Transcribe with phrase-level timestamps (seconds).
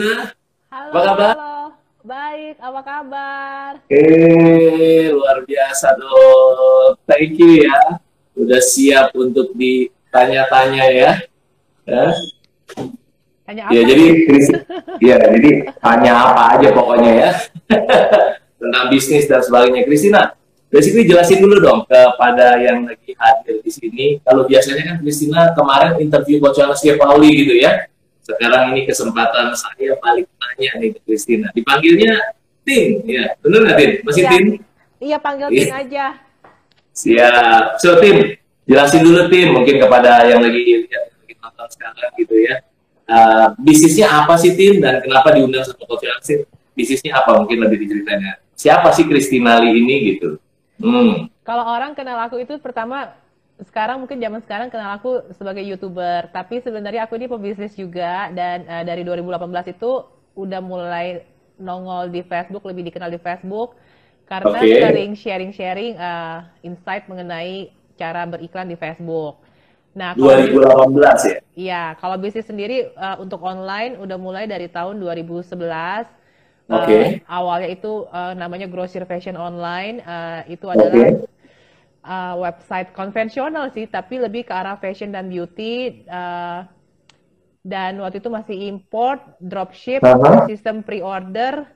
[0.00, 1.34] Halo, Apa kabar?
[1.36, 1.56] halo.
[2.00, 3.70] Baik, apa kabar?
[3.92, 6.96] Eh, luar biasa dong.
[7.04, 8.00] Thank you ya.
[8.32, 11.12] Udah siap untuk ditanya-tanya ya.
[11.84, 12.04] Ya,
[13.44, 13.72] Tanya apa?
[13.76, 14.04] ya jadi
[15.12, 17.30] ya jadi tanya apa aja pokoknya ya.
[18.64, 19.84] Tentang bisnis dan sebagainya.
[19.84, 20.32] Christina,
[20.72, 24.06] basically jelasin dulu dong kepada yang lagi hadir di sini.
[24.24, 27.84] Kalau biasanya kan Christina kemarin interview Coach Anas Pauli gitu ya.
[28.30, 31.50] Sekarang ini kesempatan saya balik tanya nih ke Christina.
[31.50, 32.14] Dipanggilnya
[32.62, 33.34] Tin, ya.
[33.42, 33.90] Bener nggak Tin?
[34.06, 34.30] Masih Iya.
[34.30, 34.44] Tin?
[35.00, 35.46] Iya, panggil.
[35.50, 36.04] Tin aja.
[36.94, 37.64] Siap.
[37.82, 38.38] So Tim,
[38.68, 42.62] jelasin dulu Tim mungkin kepada yang lagi lagi nonton sekarang gitu ya.
[43.10, 46.06] Uh, bisnisnya apa sih Tim dan kenapa diundang sama Coach?
[46.78, 48.38] Bisnisnya apa mungkin lebih diceritanya?
[48.54, 50.38] Siapa sih Christina Lee ini gitu?
[50.78, 51.26] Hmm.
[51.42, 53.10] Kalau orang kenal aku itu pertama
[53.66, 58.64] sekarang mungkin zaman sekarang kenal aku sebagai youtuber, tapi sebenarnya aku ini pebisnis juga dan
[58.64, 60.06] eh, dari 2018 itu
[60.38, 61.26] udah mulai
[61.60, 63.76] nongol di Facebook, lebih dikenal di Facebook
[64.30, 64.78] karena Oke.
[64.78, 69.42] sering sharing-sharing eh, insight mengenai cara beriklan di Facebook.
[69.90, 70.38] Nah, kalau
[70.94, 71.38] 2018 ya.
[71.58, 76.06] Iya, kalau bisnis sendiri eh, untuk online udah mulai dari tahun 2011.
[76.70, 76.94] Oke.
[76.94, 79.98] Eh, awalnya itu eh, namanya Grocery Fashion Online.
[80.00, 81.29] eh, itu adalah Oke.
[82.04, 86.04] Eh, website konvensional sih, tapi lebih ke arah fashion dan beauty.
[86.04, 86.60] eh,
[87.60, 90.48] dan waktu itu masih import, dropship, Aha.
[90.48, 91.68] sistem pre-order.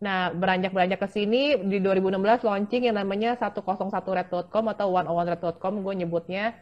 [0.00, 6.56] Nah, beranjak-beranjak ke sini di 2016 launching yang namanya 101red.com atau 101red.com gue nyebutnya.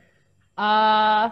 [0.58, 1.26] eh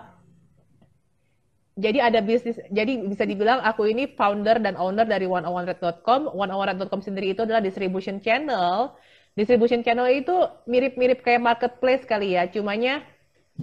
[1.77, 6.33] jadi ada bisnis, jadi bisa dibilang aku ini founder dan owner dari 101red.com.
[6.33, 8.97] 101red.com sendiri itu adalah distribution channel.
[9.37, 10.33] Distribution channel itu
[10.73, 13.05] mirip-mirip kayak marketplace kali ya, cumanya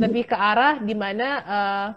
[0.04, 1.88] lebih ke arah di mana eh,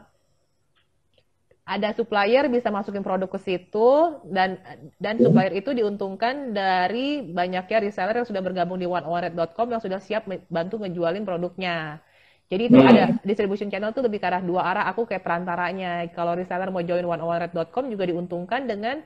[1.67, 3.89] ada supplier bisa masukin produk ke situ
[4.31, 4.55] dan
[5.03, 10.31] dan supplier itu diuntungkan dari banyaknya reseller yang sudah bergabung di oneonered.com yang sudah siap
[10.47, 11.99] bantu ngejualin produknya.
[12.47, 12.87] Jadi itu Hmm.
[12.91, 14.85] ada distribution channel tuh lebih ke arah dua arah.
[14.95, 16.07] Aku kayak perantaranya.
[16.15, 19.03] Kalau reseller mau join oneonered.com juga diuntungkan dengan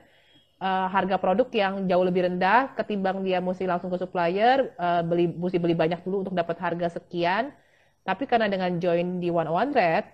[0.61, 5.25] eh, harga produk yang jauh lebih rendah ketimbang dia mesti langsung ke supplier eh, beli
[5.33, 7.49] mesti beli banyak dulu untuk dapat harga sekian.
[8.01, 10.05] Tapi karena dengan join di 101 Red,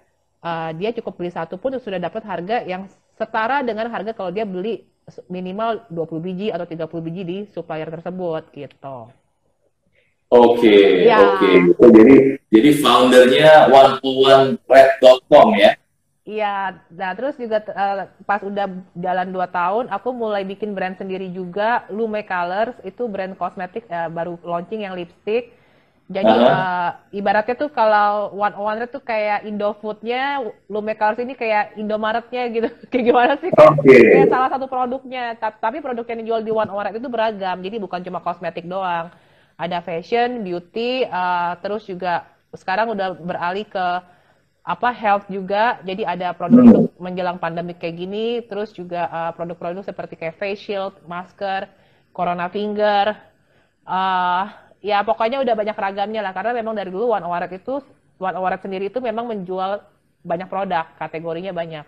[0.43, 4.43] uh, dia cukup beli satu pun sudah dapat harga yang setara dengan harga kalau dia
[4.43, 4.83] beli
[5.31, 9.07] minimal 20 biji atau 30 biji di supplier tersebut gitu.
[10.27, 11.39] Oke, Ya.
[11.39, 11.79] oke.
[11.79, 12.15] So, jadi
[12.51, 15.79] jadi foundernya 101red.com ya.
[16.27, 18.67] Iya, nah terus juga uh, pas udah
[18.99, 24.11] jalan 2 tahun, aku mulai bikin brand sendiri juga, Lume Colors, itu brand kosmetik uh,
[24.11, 25.55] baru launching yang lipstick.
[26.11, 32.43] Jadi uh, ibaratnya tuh kalau One One tuh kayak Indofoodnya, Lume Colors ini kayak Indomaretnya
[32.51, 32.67] gitu.
[32.91, 33.51] Kayak gimana sih?
[33.51, 33.97] Kayak, Oke.
[34.15, 35.35] kayak salah satu produknya.
[35.39, 37.59] Ta- Tapi produk yang dijual di One One itu beragam.
[37.59, 39.11] Jadi bukan cuma kosmetik doang.
[39.59, 42.23] Ada fashion, beauty, uh, terus juga
[42.55, 43.85] sekarang udah beralih ke
[44.67, 45.79] apa health juga.
[45.87, 46.91] Jadi ada produk Hmm.
[46.99, 51.71] menjelang pandemi kayak gini, terus juga uh, produk-produk seperti kayak face shield, masker,
[52.11, 53.15] corona finger.
[53.87, 54.51] uh,
[54.83, 57.79] ya pokoknya udah banyak ragamnya lah karena memang dari dulu One Owaret itu
[58.19, 59.79] One Owaret sendiri itu memang menjual
[60.27, 61.87] banyak produk, kategorinya banyak.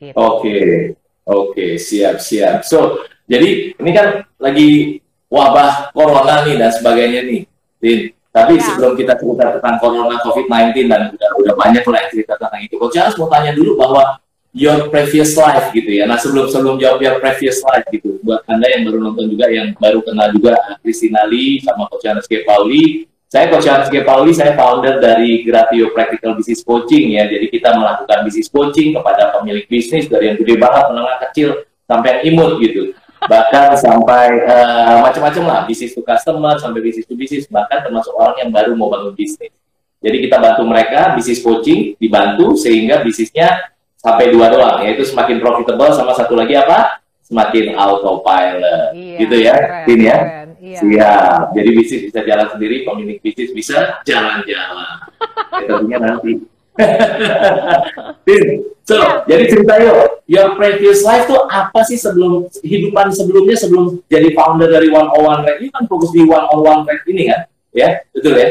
[0.00, 0.16] Gitu.
[0.16, 0.96] Oke,
[1.28, 2.64] oke, siap, siap.
[2.64, 4.96] So, jadi ini kan lagi
[5.28, 7.40] wabah corona nih dan sebagainya nih,
[7.76, 8.00] Din.
[8.30, 8.62] Tapi Ya.
[8.62, 12.74] sebelum kita cerita tentang corona COVID-19 dan udah, udah banyak lah yang cerita tentang itu,
[12.78, 14.22] Coach Charles mau tanya dulu bahwa
[14.54, 16.06] your previous life gitu ya.
[16.06, 19.74] Nah sebelum sebelum jawab your previous life gitu, buat anda yang baru nonton juga, yang
[19.78, 22.46] baru kenal juga Christina Lee sama Coach Charles G.
[22.46, 24.02] Pauli, saya Coach Charles G.
[24.02, 27.30] Pauli, saya founder dari Gratio Practical Business Coaching ya.
[27.30, 31.48] Jadi kita melakukan business coaching kepada pemilik bisnis dari yang gede banget, menengah kecil,
[31.86, 32.94] sampai yang imut gitu.
[33.20, 38.40] Bahkan sampai eh, macam-macam lah, bisnis to customer, sampai bisnis to bisnis, bahkan termasuk orang
[38.40, 39.52] yang baru mau bangun bisnis.
[40.00, 45.92] Jadi kita bantu mereka, bisnis coaching dibantu sehingga bisnisnya sampai dua doang, yaitu semakin profitable
[45.92, 47.04] sama satu lagi apa?
[47.20, 48.96] Semakin autopilot.
[48.96, 50.16] Iya, gitu ya, keren, Tin ya?
[50.18, 50.78] keren, iya.
[50.80, 51.44] Siap.
[51.52, 54.96] Jadi bisnis bisa jalan sendiri, pemilik bisnis bisa jalan-jalan.
[55.60, 56.32] ya, tentunya nanti.
[58.26, 58.44] Tin,
[58.90, 58.98] so,
[59.30, 64.66] jadi cerita yuk, your previous life tuh apa sih sebelum kehidupan sebelumnya sebelum jadi founder
[64.66, 67.46] dari One on One Red ini kan fokus di One on One Red ini kan,
[67.70, 68.48] ya betul ya?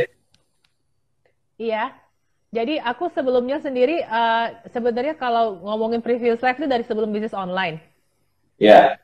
[1.60, 1.84] Iya.
[2.50, 7.78] Jadi aku sebelumnya sendiri eh, sebenarnya kalau ngomongin previous life itu dari sebelum bisnis online.
[8.58, 8.98] Ya.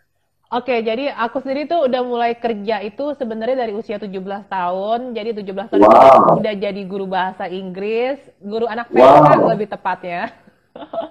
[0.50, 5.14] Oke, jadi aku sendiri tuh udah mulai kerja itu sebenarnya dari usia 17 tahun.
[5.14, 5.92] Jadi 17 tahun Wow.
[5.92, 9.26] itu udah jadi guru bahasa Inggris, guru anak Wow.
[9.26, 10.22] TK lebih tepatnya.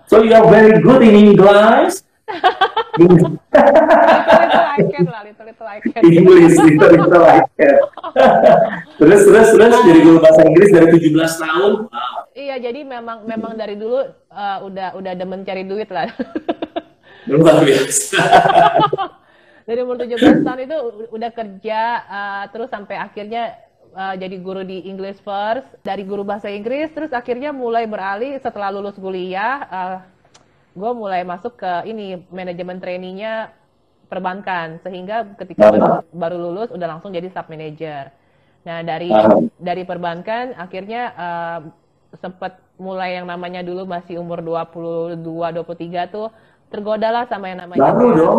[0.08, 2.04] So you are very good in English.
[2.98, 6.00] little little I can lah, little little I can.
[6.04, 7.74] English, little little I can.
[9.00, 11.72] terus terus terus jadi guru bahasa Inggris dari 17 tahun.
[11.88, 12.14] Wow.
[12.34, 16.08] Iya, jadi memang memang dari dulu uh, udah udah demen cari duit lah.
[17.30, 18.20] Luar biasa.
[19.68, 20.76] dari umur 17 tahun itu
[21.08, 23.56] udah kerja uh, terus sampai akhirnya
[23.94, 28.74] uh, jadi guru di English First dari guru bahasa Inggris terus akhirnya mulai beralih setelah
[28.74, 29.98] lulus kuliah uh,
[30.74, 33.54] gue mulai masuk ke ini manajemen trainingnya
[34.10, 38.10] perbankan sehingga ketika baru, baru lulus udah langsung jadi sub manager.
[38.66, 39.10] Nah dari
[39.56, 41.58] dari perbankan akhirnya uh,
[42.18, 46.30] sempat mulai yang namanya dulu masih umur 22 23 tuh
[46.70, 48.38] tergoda lah sama yang namanya baru dong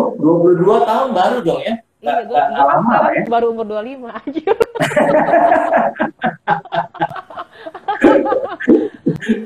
[0.60, 3.24] 22 tahun baru dong ya iya gue ya.
[3.28, 4.50] baru umur 25 aja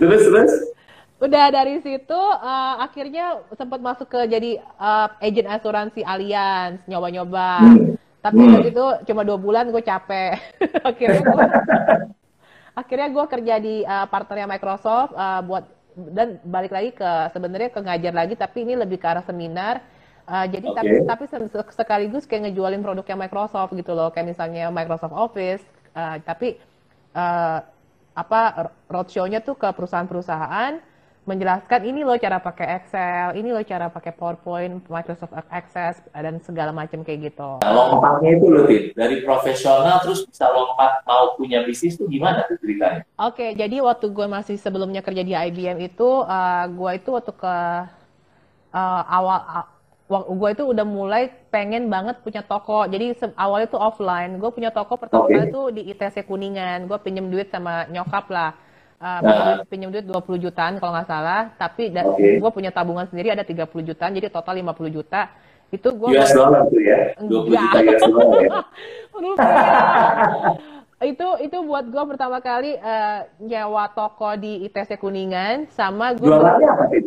[0.01, 0.53] terus terus?
[1.21, 7.61] Udah dari situ uh, akhirnya sempat masuk ke jadi uh, agent asuransi Allianz nyoba-nyoba.
[7.61, 7.97] Hmm.
[8.21, 8.53] tapi hmm.
[8.53, 10.37] waktu itu cuma dua bulan gue capek.
[10.93, 11.45] Akhirnya gue
[12.77, 15.65] akhirnya gue kerja di uh, partnernya Microsoft uh, buat
[15.97, 19.83] dan balik lagi ke sebenarnya ke ngajar lagi tapi ini lebih ke arah seminar
[20.31, 20.79] uh, jadi okay.
[20.79, 21.25] tapi tapi
[21.75, 25.63] sekaligus kayak ngejualin produknya Microsoft gitu loh kayak misalnya Microsoft Office
[25.99, 26.55] uh, tapi
[27.19, 27.59] uh,
[28.15, 30.79] apa roadshow-nya tuh ke perusahaan-perusahaan
[31.29, 36.73] menjelaskan ini loh cara pakai Excel, ini loh cara pakai PowerPoint, Microsoft Access dan segala
[36.73, 37.61] macam kayak gitu.
[37.61, 38.91] Nah, lompatnya itu loh, Tin.
[38.97, 43.07] Dari profesional terus bisa lompat mau punya bisnis tuh gimana tuh ceritanya?
[43.21, 47.33] Oke, okay, jadi waktu gue masih sebelumnya kerja di IBM itu, uh, gue itu waktu
[47.37, 47.57] ke
[48.73, 49.71] uh, awal
[50.11, 52.83] gue itu udah mulai pengen banget punya toko.
[52.91, 54.43] Jadi awalnya tuh offline.
[54.43, 55.55] Gue punya toko pertama okay.
[55.55, 56.91] tuh di ITC Kuningan.
[56.91, 58.51] Gue pinjem duit sama nyokap lah
[59.01, 59.65] uh, nah.
[59.67, 62.39] pinjam duit 20 jutaan kalau nggak salah, tapi okay.
[62.39, 65.33] gue punya tabungan sendiri ada 30 jutaan, jadi total 50 juta.
[65.71, 68.51] Itu gue US dollar tuh ya, 20 juta US dollar ya.
[71.11, 76.69] itu itu buat gue pertama kali uh, nyewa toko di ITC Kuningan sama gue jualannya
[76.69, 77.01] apa sih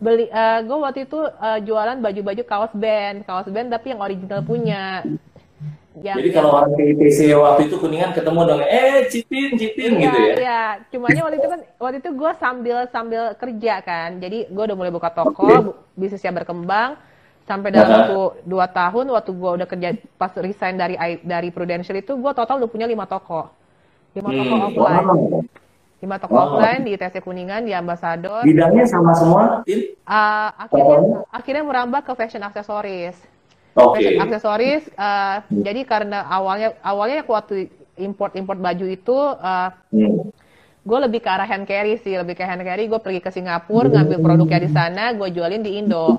[0.00, 4.40] beli uh, gue waktu itu uh, jualan baju-baju kaos band kaos band tapi yang original
[4.40, 5.04] punya
[6.00, 10.18] yang, Jadi kalau orang ITC waktu itu kuningan ketemu dong, eh Cipin, Cipin iya, gitu
[10.22, 10.32] ya?
[10.38, 14.76] Iya, cumanya waktu itu kan waktu itu gue sambil sambil kerja kan, jadi gue udah
[14.78, 15.74] mulai buka toko, okay.
[15.98, 16.94] bisnisnya berkembang
[17.42, 20.94] sampai dalam waktu dua tahun waktu gue udah kerja pas resign dari
[21.26, 23.50] dari Prudential itu gue total udah punya lima toko,
[24.14, 24.66] lima toko hmm.
[24.70, 25.06] offline.
[26.00, 26.56] Lima toko wow.
[26.56, 28.40] offline di ITC Kuningan, di Ambassador.
[28.40, 29.44] Bidangnya sama semua,
[30.10, 31.22] Uh, akhirnya, oh.
[31.30, 33.14] akhirnya merambah ke fashion aksesoris.
[33.78, 33.94] Okay.
[33.94, 34.82] Fashion aksesoris.
[34.98, 35.62] Uh, hmm.
[35.62, 40.34] Jadi karena awalnya awalnya waktu import import baju itu, uh, hmm.
[40.82, 42.90] gue lebih ke arah hand carry sih, lebih ke hand carry.
[42.90, 43.94] Gue pergi ke Singapura hmm.
[43.94, 46.18] ngambil produknya di sana, gue jualin di Indo.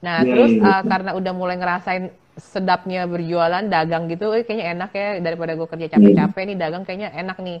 [0.00, 0.28] Nah hmm.
[0.32, 5.56] terus uh, karena udah mulai ngerasain sedapnya berjualan dagang gitu, eh, kayaknya enak ya daripada
[5.56, 7.60] gue kerja capek-capek nih dagang kayaknya enak nih.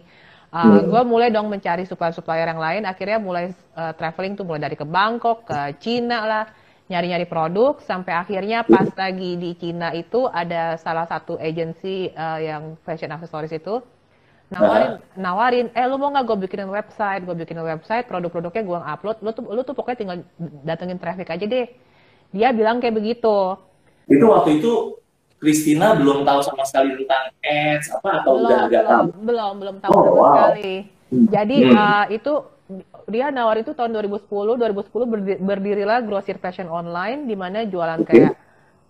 [0.54, 2.82] Uh, gue mulai dong mencari supplier-supplier yang lain.
[2.86, 6.44] Akhirnya mulai uh, traveling tuh mulai dari ke Bangkok, ke Cina lah
[6.86, 12.78] nyari-nyari produk sampai akhirnya pas lagi di Cina itu ada salah satu agensi uh, yang
[12.86, 13.82] fashion accessories itu
[14.46, 15.18] nawarin uh.
[15.18, 17.26] nawarin eh lu mau nggak gue bikinin website?
[17.26, 19.16] Gue bikinin website produk-produknya gue upload.
[19.18, 20.16] Lu tuh lu tuh pokoknya tinggal
[20.62, 21.66] datengin traffic aja deh.
[22.30, 23.58] Dia bilang kayak begitu.
[24.06, 25.02] Itu waktu itu
[25.36, 29.06] Christina belum tahu sama sekali tentang ads apa atau belum, udah agak belum, tahu?
[29.20, 30.26] belum belum tahu oh, sama wow.
[30.32, 30.74] sekali.
[31.06, 31.76] Jadi hmm.
[31.76, 32.32] uh, itu
[33.06, 38.34] dia nawar itu tahun 2010 2010 berdirilah Grosir Fashion Online di mana jualan kayak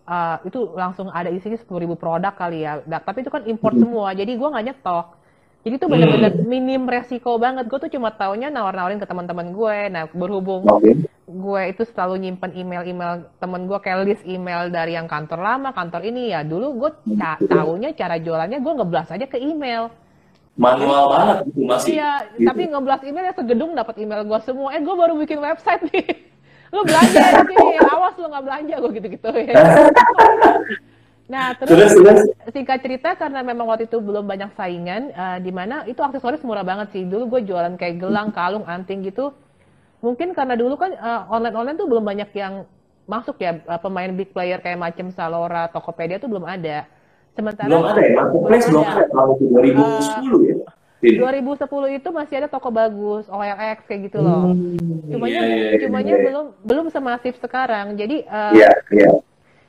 [0.08, 2.80] uh, itu langsung ada isinya 10 ribu produk kali ya.
[2.88, 3.82] Nah, tapi itu kan import hmm.
[3.82, 4.14] semua.
[4.16, 5.06] Jadi gue nggak nyetok
[5.66, 6.46] jadi itu benar-benar hmm.
[6.46, 10.94] minim resiko banget gue tuh cuma taunya nawar-nawarin ke teman-teman gue nah berhubung okay.
[11.26, 16.06] gue itu selalu nyimpen email-email temen gue kayak list email dari yang kantor lama kantor
[16.06, 19.90] ini ya dulu gue ta taunya cara jualannya gue ngeblas aja ke email
[20.56, 22.00] manual banget gitu masih.
[22.00, 22.48] Iya, gitu.
[22.48, 24.72] tapi ngeblas email ya segedung dapat email gue semua.
[24.72, 26.08] Eh, gue baru bikin website nih.
[26.74, 29.54] lu belanja di sini, awas lu nggak belanja gue gitu-gitu ya.
[31.26, 32.22] Nah, terus, terus,
[32.54, 36.62] singkat cerita karena memang waktu itu belum banyak saingan, uh, di mana itu aksesoris murah
[36.62, 37.02] banget sih.
[37.02, 39.34] Dulu gue jualan kayak gelang, kalung, anting gitu.
[40.04, 42.68] Mungkin karena dulu kan uh, online-online tuh belum banyak yang
[43.06, 46.86] masuk ya uh, pemain big player kayak macam Salora, Tokopedia tuh belum ada.
[47.34, 50.56] Sementara belum ada ya, marketplace belum ada tahun 2010 uh, ya.
[51.06, 54.56] 2010 itu masih ada toko bagus, OLX kayak gitu loh.
[54.56, 56.24] Hmm, cumanya yeah, yeah, cumanya yeah.
[56.24, 57.94] belum belum semasif sekarang.
[58.00, 59.14] Jadi uh, yeah, yeah.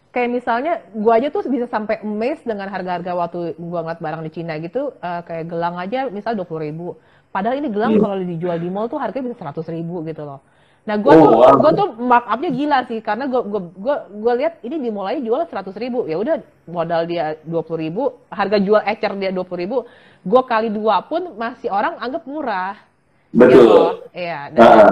[0.10, 4.32] Kayak misalnya gua aja tuh bisa sampai amazed dengan harga-harga waktu gua ngeliat barang di
[4.32, 6.98] Cina gitu uh, kayak gelang aja misal 20 ribu.
[7.30, 8.02] Padahal ini gelang hmm.
[8.02, 10.40] kalau dijual di mall tuh harganya bisa 100 ribu gitu loh.
[10.88, 11.60] Nah, gue Oh, tuh wow.
[11.60, 15.76] gue tuh markupnya gila sih karena gue gue gue gue lihat ini dimulai jual seratus
[15.76, 19.78] ribu ya udah modal dia dua puluh ribu harga jual ecer dia dua puluh ribu
[20.24, 22.80] gue kali dua pun masih orang anggap murah
[23.36, 23.52] Betul.
[23.52, 23.76] Gitu.
[24.16, 24.40] Iya.
[24.56, 24.92] dan- Ah.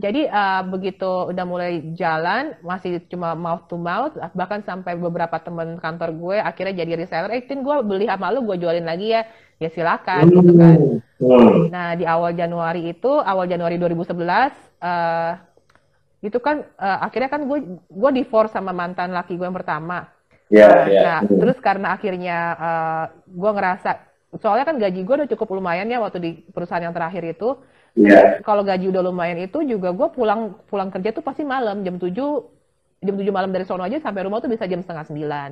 [0.00, 5.76] Jadi eh, begitu udah mulai jalan masih cuma mouth to mouth bahkan sampai beberapa teman
[5.76, 7.36] kantor gue akhirnya jadi reseller.
[7.36, 9.28] Eh Tin gue beli sama lu gue jualin lagi ya.
[9.60, 10.78] Ya silakan gitu kan.
[11.20, 11.68] Hmm.
[11.68, 15.32] Nah di awal Januari itu awal Januari 2011 eh
[16.20, 20.08] itu kan eh, akhirnya kan gue gue divorce sama mantan laki gue yang pertama.
[20.50, 21.02] Ya, Nah, ya.
[21.06, 23.90] nah, terus karena akhirnya eh, gue ngerasa
[24.38, 27.58] soalnya kan gaji gue udah cukup lumayan ya waktu di perusahaan yang terakhir itu.
[27.98, 28.38] Ya.
[28.46, 32.14] Kalau gaji udah lumayan itu juga gue pulang pulang kerja tuh pasti malam jam 7
[33.02, 35.50] jam 7 malam dari sono aja sampai rumah tuh bisa jam setengah sembilan.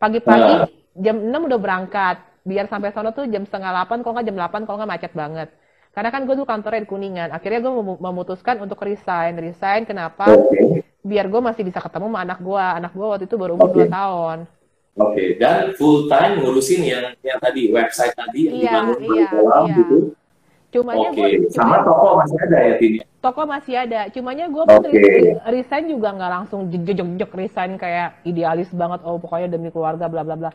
[0.00, 0.68] Pagi-pagi Ah.
[0.96, 2.16] jam 6 udah berangkat.
[2.44, 5.48] Biar sampai sono tuh jam setengah 8 kalau nggak jam 8 kalau nggak macet banget.
[5.94, 7.28] Karena kan gue tuh kantornya di Kuningan.
[7.30, 9.36] Akhirnya gue memu- memutuskan untuk resign.
[9.36, 10.26] Resign kenapa?
[10.26, 10.82] Oke.
[11.04, 12.64] Biar gue masih bisa ketemu sama anak gue.
[12.64, 13.86] Anak gue waktu itu baru umur Oke.
[13.86, 14.38] 2 tahun.
[14.94, 19.62] Oke, dan full time ngurusin yang yang tadi website tadi yang Iya, dibangun iya, awal
[19.66, 19.74] iya.
[19.74, 19.96] gitu.
[20.70, 22.92] Cumanya Oke, gue sama toko masih ada ya Tin?
[23.18, 24.00] toko masih ada.
[24.10, 29.02] Cumanya gue pun re- resign juga nggak langsung jejek-jejek resign kayak idealis banget.
[29.02, 30.50] Oh pokoknya demi keluarga bla bla bla.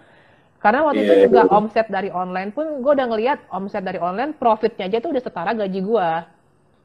[0.59, 1.51] Karena waktu itu Iya, juga iya.
[1.55, 5.51] omset dari online pun gue udah ngelihat omset dari online profitnya aja tuh udah setara
[5.51, 6.09] gaji gue.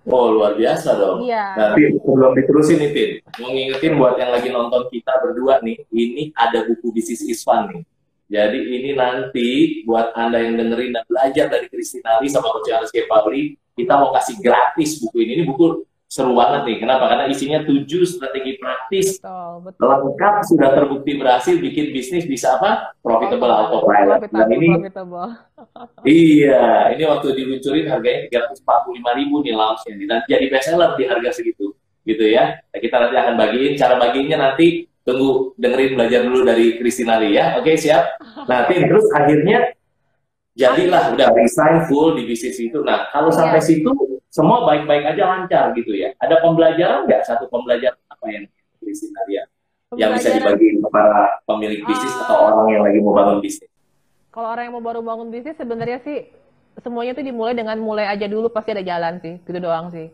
[0.05, 1.25] Oh, luar biasa dong.
[1.25, 1.45] Iya.
[1.57, 5.81] Nah, Tin, sebelum diterusin nih, Tin, mau ngingetin buat yang lagi nonton kita berdua nih,
[5.89, 7.83] ini ada buku bisnis Iswan nih.
[8.29, 9.49] Jadi ini nanti
[9.85, 13.05] buat Anda yang dengerin dan belajar dari Kristinali sama Coach Charles K.
[13.09, 15.41] Pauli, kita mau kasih gratis buku ini.
[15.41, 15.85] Ini buku
[16.15, 16.77] seru banget nih.
[16.79, 17.11] Kenapa?
[17.11, 19.83] Karena isinya tujuh strategi praktis Betul, betul.
[19.91, 22.95] lengkap sudah terbukti berhasil bikin bisnis bisa apa?
[23.03, 24.23] Profitable autopilot.
[24.23, 25.29] Dan Profitable, ini profitable.
[26.07, 30.07] Iya, ini waktu diluncurin harganya 345 ribu nih launchnya nih.
[30.07, 31.75] Dan jadi bestseller di harga segitu,
[32.07, 32.63] gitu ya.
[32.63, 37.59] Nah, kita nanti akan bagiin, cara bagiinnya nanti tunggu dengerin belajar dulu dari Kristinali ya.
[37.59, 38.21] Oke, siap?
[38.47, 39.73] Nanti terus akhirnya
[40.55, 42.79] jadilah udah resign full di bisnis itu.
[42.87, 43.67] Nah, kalau sampai Iya.
[43.67, 43.91] situ
[44.35, 46.11] semua baik-baik aja lancar gitu ya.
[46.19, 47.23] Ada pembelajaran nggak?
[47.23, 48.45] Satu pembelajaran apa yang
[48.83, 49.45] Kristinali ya?
[49.95, 52.27] Yang bisa dibagiin ke para pemilik bisnis Ah.
[52.27, 53.71] atau orang yang lagi mau bangun bisnis?
[54.35, 56.27] Kalau orang yang mau baru bangun bisnis sebenarnya sih
[56.83, 60.11] semuanya tuh dimulai dengan mulai aja dulu pasti ada jalan sih, gitu doang sih.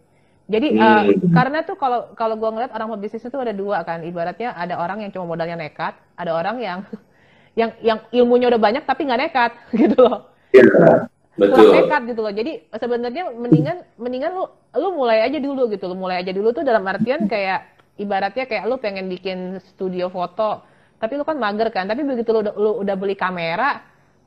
[0.53, 0.85] Jadi Hmm.
[0.85, 4.53] eh, karena tuh kalau kalau gua ngeliat orang mau bisnis itu ada dua kan, ibaratnya
[4.53, 6.85] ada orang yang cuma modalnya nekat, ada orang yang
[7.61, 10.29] yang yang ilmunya udah banyak tapi nggak nekat gitu loh.
[10.53, 11.09] Kurang
[11.41, 11.73] betul.
[11.73, 12.33] nekat gitu loh.
[12.37, 14.45] Jadi sebenarnya mendingan mendingan lu
[14.77, 15.97] lu mulai aja dulu gitu loh.
[15.97, 17.65] Mulai aja dulu tuh dalam artian kayak
[17.97, 20.61] ibaratnya kayak lu pengen bikin studio foto,
[21.01, 21.89] tapi lu kan mager kan.
[21.89, 23.81] Tapi begitu lu, udah- lu udah beli kamera,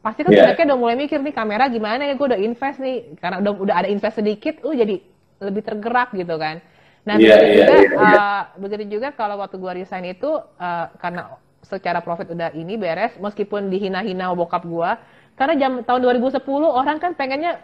[0.04, 3.40] pasti kan mereka udah mulai mikir nih kamera gimana ya gue udah invest nih karena
[3.40, 5.00] udah udah ada invest sedikit lu jadi
[5.40, 6.60] lebih tergerak gitu kan
[7.08, 8.20] nah Iya, begitu iya, juga iya, iya.
[8.20, 13.16] uh, begitu juga kalau waktu gua resign itu uh, karena secara profit udah ini beres
[13.16, 15.00] meskipun dihina-hina bokap gua
[15.34, 17.58] karena jam tahun 2010 orang kan pengennya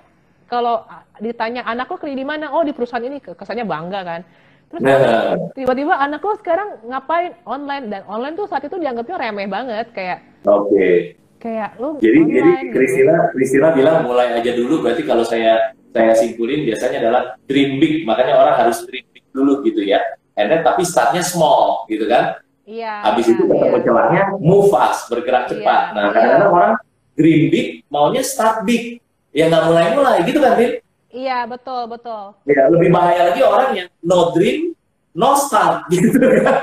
[0.49, 0.81] kalau
[1.21, 4.21] ditanya anak lo kerja di mana oh di perusahaan ini kesannya bangga kan
[4.69, 5.33] terus Nah.
[5.53, 10.21] tiba-tiba anak lo sekarang ngapain online dan online tuh saat itu dianggapnya remeh banget kayak
[10.45, 11.17] Oke.
[11.38, 12.73] kayak lu Jadi online jadi gitu.
[12.73, 18.05] Kristina Kristina bilang mulai aja dulu berarti kalau saya saya simpulin biasanya adalah dream big
[18.05, 19.97] makanya orang harus dream big dulu gitu ya.
[20.38, 22.38] And then tapi startnya small gitu kan.
[22.63, 23.81] iya Habis iya, itu ketemu iya.
[23.81, 25.81] celahnya move fast bergerak Iya, cepat.
[25.97, 26.11] Nah iya.
[26.13, 26.71] kadang-kadang orang
[27.19, 29.03] dream big maunya start big
[29.35, 30.79] ya nggak mulai-mulai gitu kan Rin?
[31.11, 34.71] iya betul betul Ya lebih bahaya lagi orang yang no dream
[35.11, 36.55] no start gitu kan.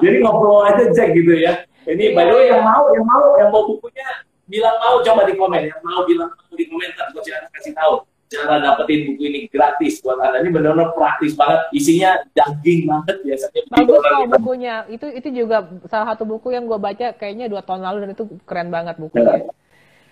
[0.00, 1.62] Jadi ngobrol aja Jack gitu ya.
[1.86, 4.08] Ini by the way yang mau yang mau yang mau bukunya
[4.48, 8.04] bilang mau coba di komen yang mau bilang mau di komentar gue jangan kasih tahu
[8.26, 13.60] cara dapetin buku ini gratis buat anda ini benar-benar praktis banget isinya daging banget biasanya
[13.70, 14.74] Bagus kok kita- bukunya.
[14.88, 18.24] Itu itu juga salah satu buku yang gue baca kayaknya dua tahun lalu dan itu
[18.42, 19.44] keren banget bukunya.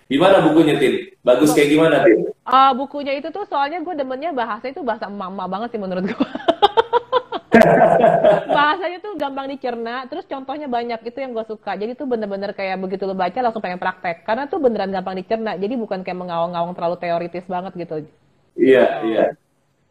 [0.07, 0.95] gimana bukunya Tin?
[1.21, 2.29] Bagus kayak gimana Tin?
[2.45, 6.17] Ah bukunya itu tuh soalnya gue demennya bahasa itu bahasa mama banget sih menurut gue.
[8.57, 11.77] Bahasanya tuh gampang dicerna, terus contohnya banyak itu yang gue suka.
[11.77, 14.25] Jadi tuh bener-bener kayak begitu lo baca langsung pengen praktek.
[14.25, 15.57] Karena tuh beneran gampang dicerna.
[15.61, 17.97] Jadi bukan kayak mengawang-awang terlalu teoritis banget gitu.
[18.53, 19.25] Iya iya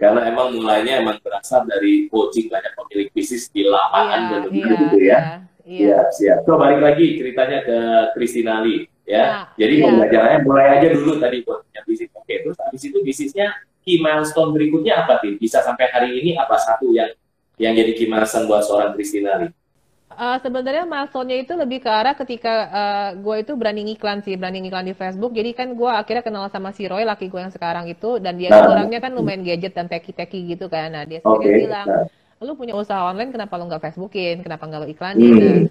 [0.02, 4.98] karena emang mulainya emang berasal dari coaching banyak pemilik bisnis di lapangan benar-benar gitu ya.
[4.98, 5.22] iya, iya.
[5.62, 6.38] Iya, siap.
[6.50, 7.78] So, balik lagi ceritanya ke
[8.18, 9.24] Kristinali, ya.
[9.30, 9.86] Nah, Jadi iya.
[9.86, 12.10] pembelajarannya mulai aja dulu tadi buat punya bisnis.
[12.18, 13.48] Oke, terus habis itu bisnisnya
[13.86, 15.38] key milestone berikutnya apa, Tin?
[15.38, 17.14] Bisa sampai hari ini apa satu yang
[17.62, 19.54] yang jadi milestone buat seorang Kristinali?
[20.12, 24.60] Uh, sebenarnya milestone-nya itu lebih ke arah ketika uh, gue itu berani ngiklan sih, berani
[24.66, 25.32] ngiklan di Facebook.
[25.32, 28.52] Jadi kan gue akhirnya kenal sama si Roy, laki gue yang sekarang itu, dan dia
[28.52, 28.68] nah.
[28.68, 30.92] orangnya kan lumayan gadget dan teki-teki gitu kan.
[30.92, 31.60] Nah dia sendiri okay.
[31.64, 31.88] bilang,
[32.44, 35.32] lu punya usaha online, kenapa lu nggak Facebookin, kenapa nggak lu iklanin?
[35.32, 35.64] Hmm.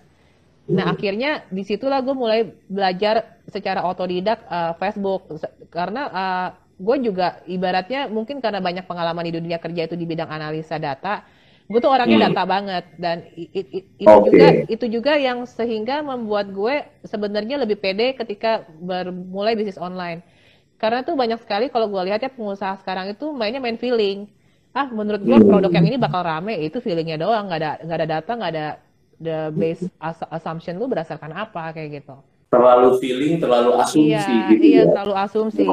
[0.70, 5.37] Nah, nah akhirnya di situlah gue mulai belajar secara otodidak uh, Facebook,
[5.68, 6.49] karena uh,
[6.80, 11.28] gue juga ibaratnya mungkin karena banyak pengalaman di dunia kerja itu di bidang analisa data
[11.71, 12.27] gue tuh orangnya hmm.
[12.35, 14.27] data banget dan it, it, it, itu okay.
[14.27, 20.27] juga itu juga yang sehingga membuat gue sebenarnya lebih pede ketika bermulai bisnis online
[20.83, 24.27] karena tuh banyak sekali kalau gue lihat ya pengusaha sekarang itu mainnya main feeling
[24.75, 25.47] ah menurut gue hmm.
[25.47, 28.67] produk yang ini bakal rame itu feelingnya doang nggak ada nggak ada data nggak ada
[29.23, 29.87] the base
[30.35, 32.19] assumption lu berdasarkan apa kayak gitu
[32.50, 34.85] terlalu feeling terlalu asumsi iya, gitu iya ya.
[34.91, 35.67] terlalu asumsi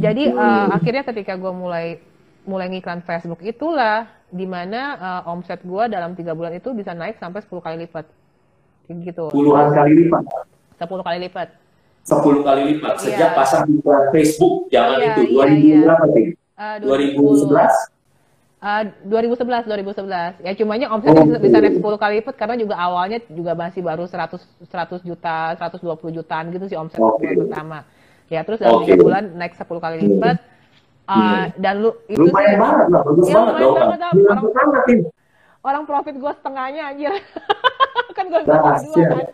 [0.00, 2.00] jadi uh, akhirnya ketika gue mulai
[2.44, 6.92] mulai ngiklan Facebook itulah di mana uh, eh, omset gue dalam tiga bulan itu bisa
[6.92, 8.04] naik sampai 10 kali lipat.
[8.88, 9.24] Gitu.
[9.32, 10.24] Puluhan kali lipat?
[10.76, 11.48] 10 kali lipat.
[12.04, 12.94] 10 kali lipat.
[13.00, 13.36] Sejak yeah.
[13.36, 15.82] pasang iklan Facebook zaman yeah, itu 2000 yeah, yeah.
[15.88, 16.26] berapa sih
[16.58, 17.92] uh, 2011
[18.64, 18.80] Uh,
[19.12, 23.20] 2011 2011 ya cumanya omsetnya oh, bisa, bisa naik 10 kali lipat karena juga awalnya
[23.28, 25.84] juga masih baru 100 100 juta 120
[26.16, 27.36] jutaan gitu sih omset okay.
[27.36, 27.84] pertama.
[28.32, 29.04] Ya terus dalam tiga okay.
[29.04, 30.36] bulan naik 10 kali lipat.
[30.40, 30.53] hmm
[31.04, 33.74] Uh, dan lu itu lumayan sih, banget lah, bagus ya, banget dong.
[33.76, 35.02] Banget, orang, orang,
[35.64, 37.12] orang profit gue setengahnya anjir.
[38.16, 39.26] kan gue nah, dua kan.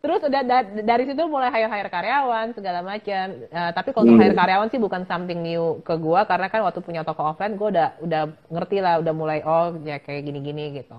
[0.00, 3.24] Terus udah da dari situ mulai hire hire karyawan segala macam.
[3.52, 4.20] Uh, tapi kalau hmm.
[4.20, 7.68] hire karyawan sih bukan something new ke gue karena kan waktu punya toko offline gue
[7.68, 10.96] udah udah ngerti lah, udah mulai oh ya kayak gini gini gitu.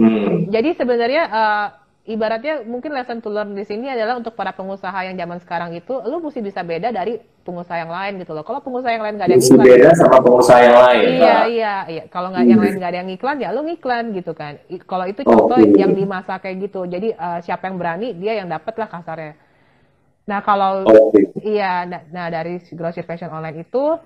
[0.00, 0.48] Hmm.
[0.48, 1.66] Jadi sebenarnya uh,
[2.08, 6.00] ibaratnya mungkin lesson to learn di sini adalah untuk para pengusaha yang zaman sekarang itu,
[6.08, 8.40] lu mesti bisa beda dari pengusaha yang lain gitu loh.
[8.40, 11.04] Kalau pengusaha yang lain nggak ada yang iklan, beda sama pengusaha yang lain.
[11.04, 11.44] Iya nah.
[11.44, 12.02] iya iya.
[12.08, 12.52] Kalau nggak hmm.
[12.52, 14.52] yang lain nggak ada yang iklan ya lu ngiklan gitu kan.
[14.88, 15.76] Kalau itu contoh okay.
[15.76, 16.80] yang di masa kayak gitu.
[16.88, 19.34] Jadi uh, siapa yang berani dia yang dapat lah kasarnya.
[20.24, 21.26] Nah kalau okay.
[21.42, 23.98] iya, nah, nah dari grocery fashion online itu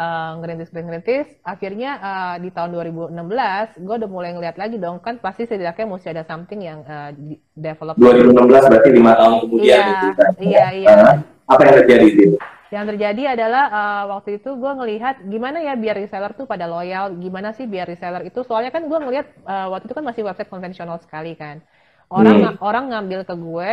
[0.00, 1.28] uh, ngerintis ngerintis.
[1.44, 6.08] Akhirnya uh, di tahun 2016 gue udah mulai ngeliat lagi dong kan pasti setidaknya mesti
[6.16, 7.12] ada something yang uh,
[7.52, 8.00] develop.
[8.00, 10.30] 2016 berarti lima tahun kemudian iya, itu kan?
[10.40, 10.88] iya iya.
[10.88, 11.16] uh,
[11.50, 12.38] apa yang terjadi itu
[12.70, 17.18] yang terjadi adalah uh, waktu itu gue ngelihat gimana ya biar reseller tuh pada loyal
[17.18, 18.46] gimana sih biar reseller itu.
[18.46, 21.58] Soalnya kan gue ngelihat uh, waktu itu kan masih website konvensional sekali kan.
[22.06, 22.62] Orang hmm.
[22.62, 23.70] orang ngambil ke gue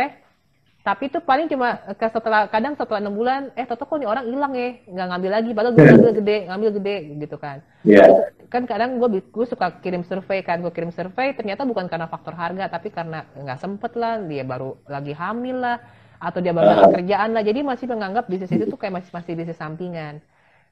[0.88, 4.24] tapi itu paling cuma ke setelah kadang setelah enam bulan eh toto kok nih orang
[4.24, 6.96] hilang ya nggak ngambil lagi padahal gue ngambil gede ngambil gede
[7.28, 7.58] gitu kan.
[7.84, 8.08] Yeah.
[8.48, 12.32] kan kadang gue gue suka kirim survei kan gue kirim survei ternyata bukan karena faktor
[12.32, 15.76] harga tapi karena nggak sempet lah dia baru lagi hamil lah
[16.16, 19.32] atau dia baru dapat kerjaan lah jadi masih menganggap bisnis itu tuh kayak masih masih
[19.36, 20.24] bisnis sampingan.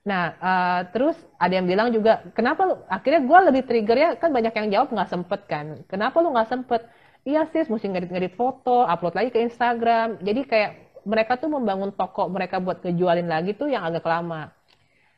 [0.08, 2.80] Nah uh, terus ada yang bilang juga kenapa lu?
[2.88, 5.84] Akhirnya gue lebih trigger ya kan banyak yang jawab nggak sempet kan.
[5.92, 6.88] Kenapa lu nggak sempet
[7.26, 10.22] iya sis mesti ngedit-ngedit foto, upload lagi ke Instagram.
[10.22, 10.70] Jadi kayak
[11.02, 14.54] mereka tuh membangun toko mereka buat ngejualin lagi tuh yang agak lama.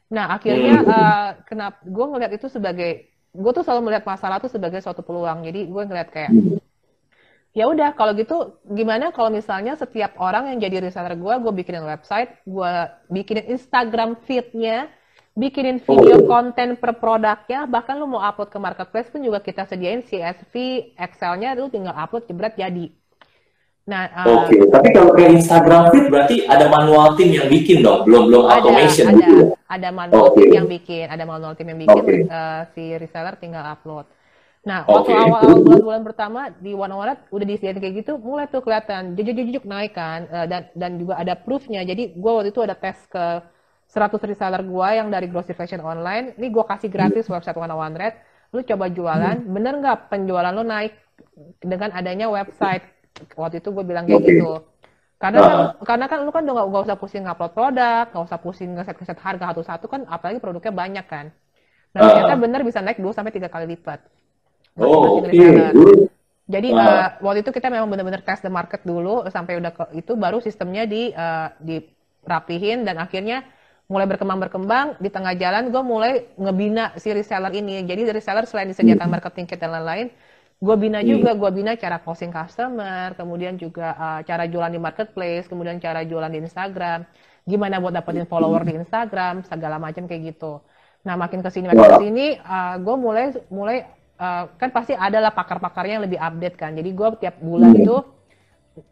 [0.08, 4.80] Nah akhirnya uh, kenapa gue ngeliat itu sebagai gue tuh selalu melihat masalah tuh sebagai
[4.80, 5.44] suatu peluang.
[5.44, 6.32] Jadi gue ngeliat kayak
[7.56, 11.84] ya udah kalau gitu gimana kalau misalnya setiap orang yang jadi reseller gue, gue bikinin
[11.84, 12.72] website, gue
[13.12, 14.88] bikinin Instagram feednya,
[15.38, 20.02] bikinin video konten per produknya, bahkan lu mau upload ke marketplace pun juga kita sediain
[20.02, 20.54] CSV,
[20.98, 22.90] Excel-nya, lu tinggal upload jebret jadi.
[23.88, 24.52] Nah, uh, oke.
[24.52, 24.58] Okay.
[24.68, 28.60] Tapi kalau kayak Instagram feed berarti ada manual team yang bikin dong, belum belum ada,
[28.60, 29.32] automation ada, gitu.
[29.32, 29.44] Ya?
[29.64, 30.36] Ada manual okay.
[30.36, 32.20] team yang bikin, ada manual team yang bikin, okay.
[32.28, 34.04] uh, eh, si reseller tinggal upload.
[34.68, 39.16] Nah, waktu awal-awal bulan-bulan pertama di One Hour udah disediain kayak gitu, mulai tuh kelihatan
[39.16, 41.80] jujuk-jujuk naik kan, uh, dan dan juga ada proofnya.
[41.86, 43.24] Jadi gue waktu itu ada tes ke
[43.88, 47.40] 100 reseller gue yang dari grocery fashion online, ini gue kasih gratis hmm.
[47.40, 48.14] website One One Red,
[48.52, 49.48] lu coba jualan, hmm.
[49.48, 50.92] bener nggak penjualan lu naik
[51.64, 52.84] dengan adanya website?
[53.34, 54.36] Waktu itu gue bilang kayak okay.
[54.36, 54.52] gitu.
[55.18, 55.70] Karena kan, uh.
[55.82, 59.44] karena kan lu kan udah gak, usah pusing ngupload produk, gak usah pusing ngeset-ngeset harga
[59.50, 61.34] satu-satu kan, apalagi produknya banyak kan.
[61.96, 62.06] Nah uh.
[62.06, 63.98] ternyata bener bisa naik 2 sampai tiga kali lipat.
[64.78, 65.32] Oh, oke.
[65.34, 65.74] Okay.
[66.48, 66.78] Jadi uh.
[66.78, 70.38] Uh, waktu itu kita memang benar-benar test the market dulu sampai udah ke itu baru
[70.38, 73.42] sistemnya di uh, dirapihin dan akhirnya
[73.88, 77.80] mulai berkembang-berkembang di tengah jalan gue mulai ngebina si reseller ini.
[77.88, 80.12] Jadi reseller selain disediakan marketing kit dan lain-lain
[80.58, 81.06] gue bina hmm.
[81.06, 86.04] juga gue bina cara closing customer kemudian juga uh, cara jualan di marketplace kemudian cara
[86.04, 87.06] jualan di Instagram.
[87.48, 90.60] Gimana buat dapetin follower di Instagram segala macam kayak gitu.
[91.06, 93.88] Nah makin ke sini makin ke sini uh, gue mulai mulai
[94.20, 96.76] uh, kan pasti adalah pakar-pakarnya yang lebih update kan.
[96.76, 97.80] Jadi gue tiap bulan hmm.
[97.80, 97.96] itu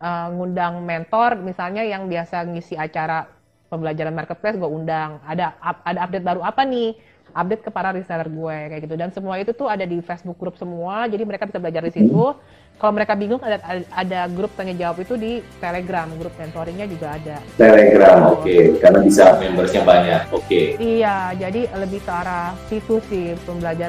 [0.00, 3.35] uh, ngundang mentor misalnya yang biasa ngisi acara
[3.66, 6.94] pembelajaran marketplace gue undang ada ada update baru apa nih
[7.36, 8.94] update ke para reseller gue kayak gitu.
[8.96, 12.32] Dan semua itu tuh ada di Facebook group semua, jadi mereka bisa belajar di situ.
[12.76, 13.56] Kalau mereka bingung ada
[13.88, 17.40] ada grup tanya jawab itu di Telegram, grup mentoringnya juga ada.
[17.56, 18.76] Telegram, oke, okay.
[18.76, 20.44] karena bisa membersnya banyak, oke.
[20.44, 20.76] Okay.
[20.76, 23.84] Iya, jadi lebih ke arah situ sih pembelajaran